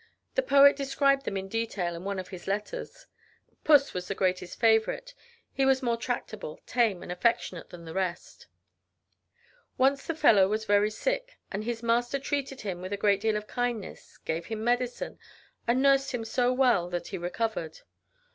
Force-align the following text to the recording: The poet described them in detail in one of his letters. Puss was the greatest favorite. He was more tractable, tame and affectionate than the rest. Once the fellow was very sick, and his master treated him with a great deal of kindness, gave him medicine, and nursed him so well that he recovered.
The 0.33 0.41
poet 0.41 0.75
described 0.75 1.25
them 1.25 1.37
in 1.37 1.47
detail 1.47 1.93
in 1.95 2.03
one 2.03 2.17
of 2.17 2.29
his 2.29 2.47
letters. 2.47 3.05
Puss 3.63 3.93
was 3.93 4.07
the 4.07 4.15
greatest 4.15 4.59
favorite. 4.59 5.13
He 5.53 5.63
was 5.63 5.83
more 5.83 5.95
tractable, 5.95 6.59
tame 6.65 7.03
and 7.03 7.11
affectionate 7.11 7.69
than 7.69 7.85
the 7.85 7.93
rest. 7.93 8.47
Once 9.77 10.07
the 10.07 10.15
fellow 10.15 10.47
was 10.47 10.65
very 10.65 10.89
sick, 10.89 11.37
and 11.51 11.63
his 11.65 11.83
master 11.83 12.17
treated 12.17 12.61
him 12.61 12.81
with 12.81 12.93
a 12.93 12.97
great 12.97 13.21
deal 13.21 13.37
of 13.37 13.45
kindness, 13.45 14.17
gave 14.25 14.47
him 14.47 14.63
medicine, 14.63 15.19
and 15.67 15.83
nursed 15.83 16.13
him 16.15 16.25
so 16.25 16.51
well 16.51 16.89
that 16.89 17.09
he 17.09 17.17
recovered. 17.19 17.81